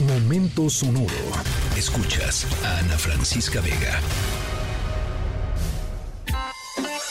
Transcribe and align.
Momento 0.00 0.68
sonoro. 0.68 1.08
Escuchas 1.74 2.46
a 2.62 2.80
Ana 2.80 2.98
Francisca 2.98 3.62
Vega. 3.62 3.98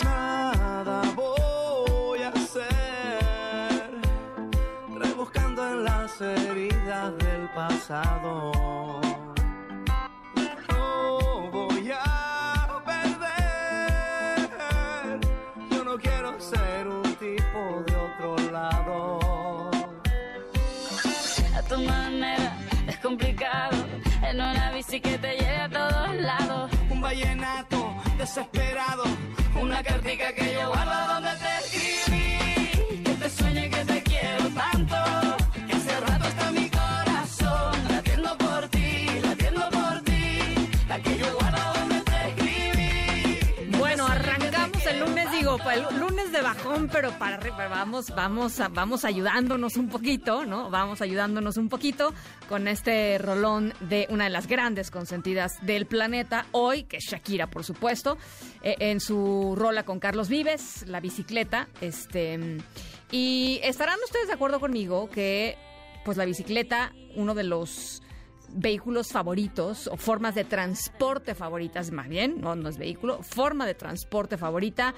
Nada 0.04 1.02
voy 1.16 2.22
a 2.22 2.30
hacer, 2.30 3.90
rebuscando 4.94 5.68
en 5.68 5.84
las 5.84 6.22
heridas 6.22 7.18
del 7.18 7.50
pasado. 7.56 9.05
Bici 24.96 25.02
que 25.02 25.18
te 25.18 25.32
lleve 25.38 25.58
a 25.62 25.70
todos 25.70 26.16
lados. 26.16 26.72
Un 26.90 27.02
vallenato 27.02 27.96
desesperado, 28.18 29.04
una 29.62 29.84
cartica 29.84 30.34
que 30.34 30.54
yo 30.54 30.68
guardo 30.70 31.14
donde 31.14 31.30
te 31.32 31.58
escribí. 31.66 33.04
Que 33.04 33.12
te 33.16 33.30
sueñe 33.30 33.70
que 33.70 33.86
te 33.86 34.04
quiero 34.04 34.50
tanto 34.50 34.96
que 35.68 35.74
hace 35.76 36.00
rato 36.00 36.28
está 36.28 36.52
mi 36.52 36.70
corazón. 36.70 37.88
Latiendo 37.90 38.38
por 38.38 38.68
ti 38.70 39.08
latiendo 39.22 39.70
por 39.70 40.02
ti 40.02 40.40
la 40.88 41.00
que 41.00 41.18
yo 41.18 41.34
guardo 41.40 41.74
donde 41.80 42.02
te 42.02 42.28
escribí. 42.30 43.78
Bueno, 43.78 44.08
arrancamos 44.08 44.86
el 44.86 45.00
lunes, 45.00 45.32
digo, 45.32 45.58
pa- 45.58 45.74
el 45.76 45.84
lunes 46.00 46.05
bajón, 46.46 46.90
pero 46.92 47.10
para 47.18 47.40
vamos, 47.70 48.12
vamos, 48.16 48.62
vamos 48.72 49.04
ayudándonos 49.04 49.78
un 49.78 49.90
poquito, 49.90 50.46
¿no? 50.46 50.70
Vamos 50.70 51.02
ayudándonos 51.02 51.58
un 51.58 51.70
poquito 51.70 52.14
con 52.48 52.68
este 52.68 53.18
rolón 53.18 53.74
de 53.80 54.06
una 54.12 54.26
de 54.26 54.30
las 54.30 54.46
grandes 54.46 54.92
consentidas 54.92 55.54
del 55.66 55.88
planeta 55.88 56.46
hoy, 56.52 56.84
que 56.84 56.98
es 56.98 57.06
Shakira, 57.06 57.48
por 57.48 57.64
supuesto, 57.64 58.20
eh, 58.62 58.76
en 58.78 59.00
su 59.00 59.56
rola 59.58 59.86
con 59.86 60.00
Carlos 60.00 60.30
Vives, 60.30 60.86
la 60.88 61.00
bicicleta, 61.00 61.68
este, 61.82 62.60
y 63.10 63.60
estarán 63.64 63.98
ustedes 64.06 64.28
de 64.28 64.34
acuerdo 64.34 64.60
conmigo 64.60 65.10
que, 65.10 65.58
pues 66.04 66.16
la 66.16 66.26
bicicleta, 66.26 66.94
uno 67.16 67.34
de 67.34 67.44
los 67.44 68.04
vehículos 68.56 69.12
favoritos 69.12 69.88
o 69.88 69.98
formas 69.98 70.34
de 70.36 70.46
transporte 70.46 71.36
favoritas, 71.36 71.92
más 71.92 72.08
bien, 72.08 72.40
no, 72.40 72.56
no 72.56 72.70
es 72.70 72.78
vehículo, 72.78 73.22
forma 73.22 73.66
de 73.66 73.76
transporte 73.76 74.38
favorita 74.38 74.96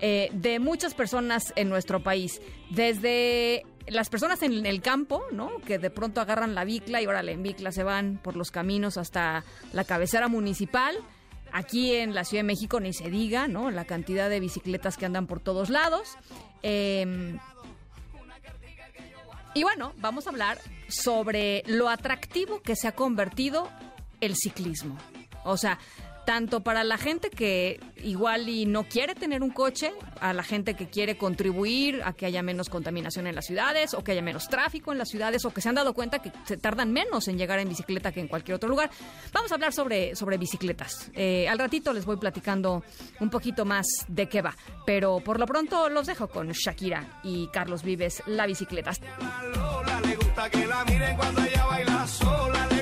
eh, 0.00 0.28
de 0.32 0.58
muchas 0.58 0.94
personas 0.94 1.52
en 1.56 1.68
nuestro 1.68 2.02
país. 2.02 2.40
Desde 2.70 3.64
las 3.86 4.10
personas 4.10 4.42
en 4.42 4.66
el 4.66 4.82
campo, 4.82 5.22
¿no? 5.32 5.58
Que 5.64 5.78
de 5.78 5.90
pronto 5.90 6.20
agarran 6.20 6.54
la 6.54 6.64
bicla 6.64 7.00
y 7.00 7.06
órale, 7.06 7.32
en 7.32 7.42
bicla 7.42 7.72
se 7.72 7.84
van 7.84 8.18
por 8.22 8.36
los 8.36 8.50
caminos 8.50 8.96
hasta 8.98 9.44
la 9.72 9.84
cabecera 9.84 10.28
municipal. 10.28 10.96
Aquí 11.52 11.94
en 11.94 12.14
la 12.14 12.24
Ciudad 12.24 12.40
de 12.40 12.48
México 12.48 12.80
ni 12.80 12.92
se 12.92 13.08
diga, 13.08 13.46
¿no? 13.46 13.70
La 13.70 13.84
cantidad 13.84 14.28
de 14.28 14.40
bicicletas 14.40 14.96
que 14.96 15.06
andan 15.06 15.26
por 15.26 15.40
todos 15.40 15.70
lados. 15.70 16.16
Em, 16.62 17.38
y 19.56 19.62
bueno, 19.62 19.94
vamos 19.96 20.26
a 20.26 20.30
hablar 20.30 20.58
sobre 20.86 21.62
lo 21.66 21.88
atractivo 21.88 22.60
que 22.60 22.76
se 22.76 22.88
ha 22.88 22.92
convertido 22.92 23.70
el 24.20 24.36
ciclismo. 24.36 24.98
O 25.44 25.56
sea, 25.56 25.78
tanto 26.26 26.60
para 26.62 26.84
la 26.84 26.98
gente 26.98 27.30
que 27.30 27.80
igual 28.02 28.48
y 28.48 28.66
no 28.66 28.84
quiere 28.84 29.14
tener 29.14 29.42
un 29.42 29.50
coche, 29.50 29.92
a 30.20 30.32
la 30.32 30.42
gente 30.42 30.74
que 30.74 30.88
quiere 30.88 31.16
contribuir 31.16 32.02
a 32.04 32.12
que 32.12 32.26
haya 32.26 32.42
menos 32.42 32.68
contaminación 32.68 33.26
en 33.26 33.34
las 33.34 33.46
ciudades, 33.46 33.94
o 33.94 34.04
que 34.04 34.12
haya 34.12 34.22
menos 34.22 34.48
tráfico 34.48 34.92
en 34.92 34.98
las 34.98 35.08
ciudades, 35.08 35.44
o 35.44 35.54
que 35.54 35.60
se 35.60 35.68
han 35.68 35.76
dado 35.76 35.94
cuenta 35.94 36.18
que 36.18 36.32
se 36.44 36.56
tardan 36.56 36.92
menos 36.92 37.28
en 37.28 37.38
llegar 37.38 37.60
en 37.60 37.68
bicicleta 37.68 38.12
que 38.12 38.20
en 38.20 38.28
cualquier 38.28 38.56
otro 38.56 38.68
lugar. 38.68 38.90
Vamos 39.32 39.50
a 39.52 39.54
hablar 39.54 39.72
sobre, 39.72 40.16
sobre 40.16 40.36
bicicletas. 40.36 41.10
Eh, 41.14 41.48
al 41.48 41.58
ratito 41.58 41.92
les 41.92 42.04
voy 42.04 42.16
platicando 42.16 42.82
un 43.20 43.30
poquito 43.30 43.64
más 43.64 43.86
de 44.08 44.28
qué 44.28 44.42
va, 44.42 44.54
pero 44.84 45.20
por 45.20 45.38
lo 45.38 45.46
pronto 45.46 45.88
los 45.88 46.06
dejo 46.08 46.28
con 46.28 46.50
Shakira 46.50 47.20
y 47.22 47.46
Carlos 47.48 47.84
Vives, 47.84 48.22
la 48.26 48.46
bicicleta. 48.46 48.90
Lola 49.54 50.00
le 50.00 50.16
gusta 50.16 50.50
que 50.50 50.66
la 50.66 50.84
miren 50.84 51.16
cuando 51.16 51.42
ella 51.42 51.66
baila 51.66 52.06
sola. 52.08 52.75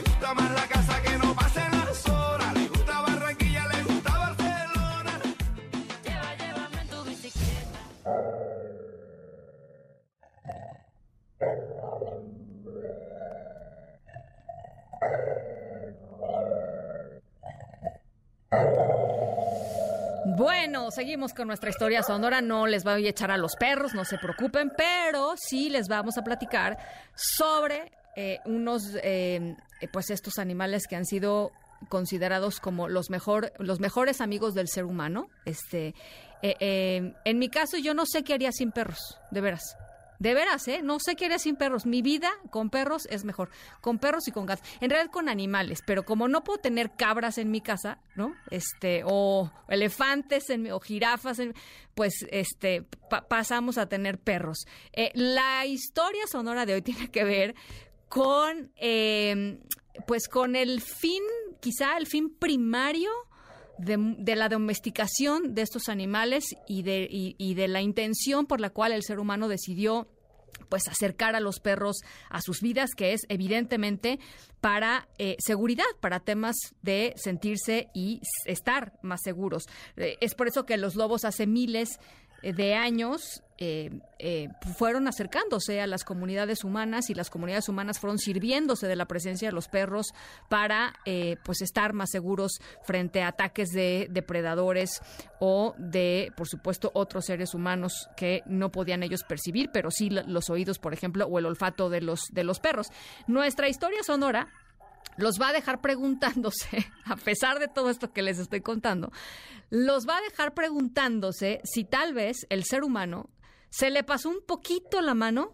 Bueno, 20.37 20.91
seguimos 20.91 21.35
con 21.35 21.49
nuestra 21.49 21.71
historia 21.71 22.03
sonora. 22.03 22.41
No 22.41 22.67
les 22.67 22.83
voy 22.85 23.07
a 23.07 23.11
echar 23.11 23.31
a 23.31 23.37
los 23.37 23.57
perros, 23.57 23.95
no 23.95 24.05
se 24.05 24.19
preocupen, 24.19 24.73
pero 24.77 25.35
sí 25.37 25.69
les 25.69 25.89
vamos 25.89 26.17
a 26.19 26.23
platicar 26.23 26.79
sobre 27.15 27.93
eh, 28.17 28.39
unos, 28.47 28.83
eh, 29.03 29.57
pues 29.93 30.11
estos 30.11 30.39
animales 30.39 30.87
que 30.87 30.97
han 30.97 31.05
sido 31.05 31.53
considerados 31.89 32.61
como 32.61 32.89
los 32.89 33.11
mejor, 33.11 33.53
los 33.59 33.81
mejores 33.81 34.21
amigos 34.21 34.55
del 34.55 34.69
ser 34.69 34.85
humano. 34.85 35.29
Este, 35.45 35.95
eh, 36.43 36.57
eh, 36.61 37.15
en 37.25 37.39
mi 37.39 37.49
caso, 37.49 37.79
yo 37.79 37.95
no 37.95 38.05
sé 38.07 38.23
qué 38.23 38.35
haría 38.35 38.53
sin 38.53 38.71
perros, 38.71 39.19
de 39.31 39.41
veras. 39.41 39.77
De 40.19 40.33
veras, 40.35 40.67
¿eh? 40.69 40.81
No 40.83 40.99
sé 41.01 41.17
qué 41.17 41.25
haría 41.27 41.39
sin 41.39 41.57
perros. 41.57 41.87
Mi 41.87 42.01
vida 42.03 42.31
con 42.51 42.71
perros 42.71 43.07
es 43.11 43.25
mejor. 43.25 43.51
Con 43.81 43.99
perros 43.99 44.29
y 44.29 44.31
con 44.33 44.47
gatos. 44.47 44.67
En 44.81 44.91
realidad 44.91 45.11
con 45.11 45.29
animales. 45.29 45.81
Pero 45.85 46.05
como 46.05 46.29
no 46.29 46.45
puedo 46.45 46.59
tener 46.61 46.93
cabras 46.97 47.37
en 47.39 47.51
mi 47.51 47.61
casa, 47.61 47.99
¿no? 48.15 48.35
Este, 48.51 49.03
o 49.05 49.51
elefantes 49.69 50.49
en 50.51 50.63
mi- 50.63 50.71
o 50.71 50.79
jirafas, 50.81 51.39
en- 51.41 51.55
pues, 51.95 52.25
este, 52.31 52.83
pa- 53.11 53.27
pasamos 53.29 53.77
a 53.77 53.89
tener 53.89 54.19
perros. 54.19 54.67
Eh, 54.93 55.11
la 55.15 55.67
historia 55.67 56.27
sonora 56.27 56.65
de 56.67 56.75
hoy 56.75 56.83
tiene 57.07 57.11
que 57.11 57.25
ver 57.25 57.55
con, 58.09 58.71
eh, 58.77 59.59
pues, 60.07 60.29
con 60.29 60.55
el 60.57 60.81
fin, 60.81 61.23
quizá 61.61 61.97
el 61.97 62.07
fin 62.07 62.35
primario 62.39 63.11
de, 63.79 63.97
de 64.19 64.37
la 64.37 64.49
domesticación 64.49 65.55
de 65.55 65.63
estos 65.63 65.89
animales 65.89 66.45
y 66.69 66.83
de, 66.83 67.09
y- 67.11 67.55
de 67.55 67.69
la 67.69 67.81
intención 67.83 68.47
por 68.47 68.61
la 68.61 68.71
cual 68.71 68.93
el 68.93 69.03
ser 69.03 69.19
humano 69.19 69.49
decidió 69.49 70.09
pues 70.69 70.87
acercar 70.89 71.35
a 71.35 71.41
los 71.41 71.59
perros 71.59 71.97
a 72.31 72.41
sus 72.41 72.61
vidas, 72.61 72.91
que 72.97 73.13
es 73.13 73.23
evidentemente 73.29 74.19
para 74.61 75.09
eh, 75.19 75.37
seguridad, 75.41 75.85
para 76.01 76.21
temas 76.21 76.55
de 76.81 77.13
sentirse 77.17 77.89
y 77.93 78.21
estar 78.47 78.93
más 79.03 79.21
seguros. 79.23 79.65
Eh, 79.97 80.17
es 80.21 80.35
por 80.35 80.47
eso 80.49 80.65
que 80.65 80.77
los 80.77 80.95
lobos 80.95 81.25
hace 81.25 81.47
miles 81.47 81.99
de 82.53 82.75
años 82.75 83.43
eh, 83.57 84.01
eh, 84.19 84.49
fueron 84.77 85.07
acercándose 85.07 85.81
a 85.81 85.87
las 85.87 86.03
comunidades 86.03 86.65
humanas 86.65 87.09
y 87.09 87.15
las 87.15 87.31
comunidades 87.31 87.69
humanas 87.69 88.01
fueron 88.01 88.19
sirviéndose 88.19 88.89
de 88.89 88.97
la 88.97 89.07
presencia 89.07 89.49
de 89.49 89.53
los 89.53 89.69
perros 89.69 90.13
para 90.49 90.95
eh, 91.05 91.37
pues 91.45 91.63
estar 91.63 91.93
más 91.93 92.11
seguros 92.11 92.61
frente 92.83 93.23
a 93.23 93.29
ataques 93.29 93.69
de 93.71 94.09
depredadores 94.11 95.03
o 95.39 95.77
de 95.79 96.33
por 96.37 96.49
supuesto 96.49 96.91
otros 96.95 97.27
seres 97.27 97.55
humanos 97.55 98.09
que 98.17 98.43
no 98.47 98.73
podían 98.73 99.05
ellos 99.05 99.23
percibir 99.23 99.71
pero 99.73 99.93
sí 99.93 100.11
los 100.11 100.51
oídos 100.51 100.81
por 100.81 100.93
ejemplo 100.93 101.27
o 101.27 101.39
el 101.39 101.47
olfato 101.47 101.91
de 101.91 102.01
los 102.01 102.25
de 102.33 102.43
los 102.43 102.59
perros. 102.59 102.89
Nuestra 103.29 103.69
historia 103.69 104.03
sonora 104.03 104.49
los 105.17 105.41
va 105.41 105.49
a 105.49 105.53
dejar 105.53 105.81
preguntándose, 105.81 106.87
a 107.05 107.17
pesar 107.17 107.59
de 107.59 107.69
todo 107.69 107.91
esto 107.91 108.13
que 108.13 108.23
les 108.23 108.39
estoy 108.39 108.61
contando, 108.61 109.13
los 109.71 110.07
va 110.07 110.19
a 110.19 110.23
dejar 110.23 110.55
preguntándose 110.55 111.61
si 111.65 111.85
tal 111.85 112.15
vez 112.15 112.47
el 112.51 112.65
ser 112.65 112.85
humano 112.85 113.31
se 113.71 113.91
le 113.91 114.05
pasó 114.05 114.29
un 114.29 114.41
poquito 114.47 115.01
la 115.01 115.15
mano 115.15 115.53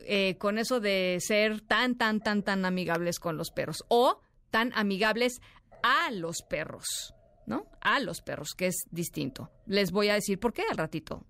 eh, 0.00 0.38
con 0.38 0.58
eso 0.58 0.80
de 0.80 1.18
ser 1.20 1.60
tan, 1.60 1.96
tan, 1.96 2.20
tan, 2.20 2.42
tan 2.42 2.64
amigables 2.64 3.18
con 3.18 3.36
los 3.36 3.50
perros 3.50 3.84
o 3.88 4.20
tan 4.50 4.72
amigables 4.74 5.40
a 5.82 6.10
los 6.10 6.42
perros, 6.48 7.14
¿no? 7.46 7.66
A 7.80 8.00
los 8.00 8.20
perros, 8.20 8.54
que 8.56 8.66
es 8.66 8.76
distinto. 8.90 9.50
Les 9.66 9.90
voy 9.92 10.08
a 10.08 10.14
decir 10.14 10.38
por 10.38 10.52
qué 10.52 10.62
al 10.70 10.76
ratito. 10.76 11.26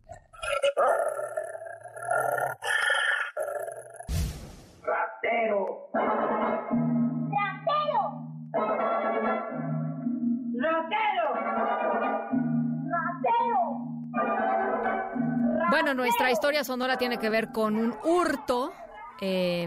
Bueno, 15.83 15.95
nuestra 15.95 16.31
historia 16.31 16.63
sonora 16.63 16.99
tiene 16.99 17.17
que 17.17 17.31
ver 17.31 17.53
con 17.53 17.75
un 17.75 17.95
hurto. 18.05 18.71
eh, 19.19 19.67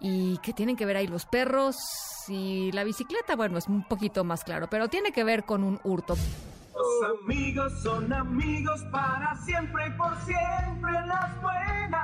¿Y 0.00 0.38
qué 0.38 0.54
tienen 0.54 0.74
que 0.74 0.86
ver 0.86 0.96
ahí 0.96 1.06
los 1.06 1.26
perros 1.26 1.76
y 2.28 2.72
la 2.72 2.82
bicicleta? 2.82 3.36
Bueno, 3.36 3.58
es 3.58 3.68
un 3.68 3.84
poquito 3.86 4.24
más 4.24 4.42
claro, 4.42 4.66
pero 4.70 4.88
tiene 4.88 5.12
que 5.12 5.22
ver 5.22 5.44
con 5.44 5.64
un 5.64 5.78
hurto. 5.84 6.14
Los 6.14 7.20
amigos 7.20 7.74
son 7.82 8.10
amigos 8.10 8.80
para 8.90 9.36
siempre 9.44 9.86
y 9.86 9.90
por 9.98 10.16
siempre 10.24 10.92
las 10.92 11.42
buenas 11.42 12.03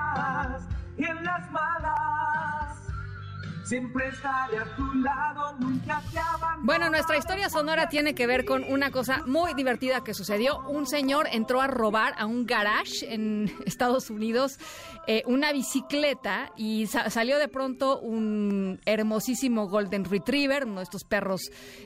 Siempre 3.71 4.09
estaré 4.09 4.59
a 4.59 4.65
tu 4.75 4.95
lado, 4.95 5.55
nunca 5.61 6.03
te. 6.13 6.19
Bueno, 6.63 6.91
nuestra 6.91 7.17
historia 7.17 7.49
sonora 7.49 7.89
tiene 7.89 8.17
que 8.17 8.27
ver 8.27 8.45
con 8.45 8.65
una 8.65 8.91
cosa 8.91 9.23
muy 9.27 9.55
divertida 9.55 10.03
que 10.03 10.13
sucedió. 10.13 10.59
Un 10.69 10.89
señor 10.89 11.29
entró 11.31 11.61
a 11.61 11.69
robar 11.69 12.15
a 12.19 12.27
un 12.27 12.47
garage 12.47 13.15
en 13.15 13.49
Estados 13.67 14.11
Unidos 14.11 14.59
eh, 15.07 15.23
una 15.27 15.53
bicicleta 15.53 16.51
y 16.57 16.89
sa- 16.89 17.11
salió 17.11 17.39
de 17.39 17.47
pronto 17.47 18.01
un 18.01 18.81
hermosísimo 18.87 19.69
Golden 19.69 20.05
Retriever, 20.05 20.65
uno 20.67 20.79
de 20.81 20.85
estos 20.85 21.05
perros 21.05 21.41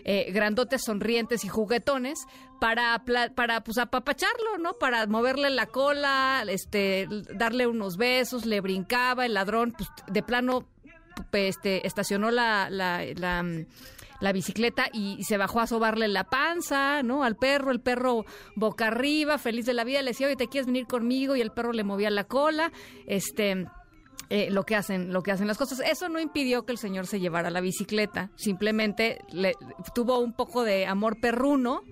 eh, 0.04 0.32
grandotes, 0.32 0.82
sonrientes 0.84 1.44
y 1.44 1.48
juguetones, 1.48 2.19
para, 2.60 3.04
para 3.34 3.62
pues 3.62 3.76
apapacharlo, 3.76 4.56
¿no? 4.58 4.72
Para 4.72 5.06
moverle 5.06 5.50
la 5.50 5.66
cola, 5.66 6.44
este, 6.48 7.06
darle 7.34 7.66
unos 7.66 7.98
besos, 7.98 8.46
le 8.46 8.62
brincaba, 8.62 9.26
el 9.26 9.34
ladrón, 9.34 9.72
pues 9.76 9.90
de 10.06 10.22
plano 10.22 10.66
este, 11.32 11.87
estacionó 11.87 12.31
la, 12.31 12.69
la, 12.70 13.02
la, 13.16 13.43
mm, 13.43 13.66
la 14.20 14.32
bicicleta 14.32 14.87
y, 14.93 15.16
y 15.19 15.25
se 15.25 15.37
bajó 15.37 15.61
a 15.61 15.66
sobarle 15.66 16.08
la 16.08 16.25
panza, 16.25 17.02
¿no? 17.02 17.25
Al 17.25 17.37
perro, 17.37 17.70
el 17.70 17.81
perro 17.81 18.25
boca 18.56 18.88
arriba, 18.88 19.38
feliz 19.38 19.66
de 19.66 19.75
la 19.75 19.84
vida, 19.84 20.02
le 20.02 20.11
decía, 20.11 20.26
oye, 20.26 20.37
¿te 20.37 20.49
quieres 20.49 20.66
venir 20.66 20.87
conmigo? 20.87 21.37
Y 21.37 21.40
el 21.40 21.50
perro 21.50 21.72
le 21.72 21.84
movía 21.84 22.11
la 22.11 22.25
cola, 22.25 22.72
este... 23.06 23.66
eh, 24.34 24.50
lo 24.50 24.64
que 24.64 24.75
hacen 24.75 25.12
lo 25.12 25.22
que 25.22 25.31
hacen 25.31 25.46
las 25.46 25.56
cosas 25.56 25.78
eso 25.78 26.08
no 26.08 26.19
impidió 26.19 26.66
que 26.66 26.72
el 26.72 26.78
señor 26.78 27.06
se 27.06 27.20
llevara 27.20 27.50
la 27.50 27.60
bicicleta 27.60 28.32
simplemente 28.34 29.20
le, 29.31 29.54
tuvo 29.94 30.19
un 30.19 30.32
poco 30.32 30.64
de 30.64 30.86
amor 30.86 31.20
perruno 31.20 31.82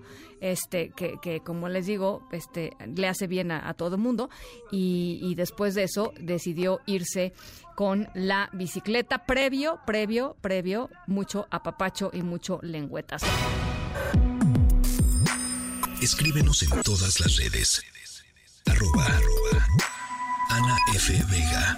este 0.41 0.89
que, 0.89 1.15
que 1.21 1.39
como 1.39 1.69
les 1.69 1.85
digo 1.85 2.27
este 2.33 2.71
le 2.93 3.07
hace 3.07 3.27
bien 3.27 3.49
a, 3.49 3.69
a 3.69 3.73
todo 3.75 3.97
mundo 3.97 4.29
y, 4.73 5.33
después 5.35 5.73
de 5.73 5.83
eso 5.83 6.11
decidió 6.19 6.81
irse 6.85 7.31
con 7.77 8.09
la 8.13 8.49
bicicleta 8.51 9.25
previo 9.25 9.79
previo 9.85 10.35
previo 10.41 10.89
mucho 11.07 11.47
apapacho 11.49 12.11
y 12.11 12.23
mucho 12.23 12.59
lengüetazo 12.61 13.27
Escríbenos 16.01 16.61
en 16.63 16.81
todas 16.81 17.21
las 17.21 17.37
redes. 17.37 17.81
Arroba 18.65 19.07
Ana 20.49 20.77
F. 20.93 21.13
Vega. 21.31 21.77